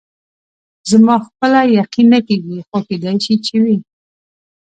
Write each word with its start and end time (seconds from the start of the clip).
زما 0.89 1.15
خپله 1.25 1.61
یقین 1.79 2.07
نه 2.13 2.19
کېږي، 2.27 2.57
خو 2.67 2.77
کېدای 2.87 3.17
شي 3.25 3.35
چې 3.45 3.55
وي. 3.63 3.77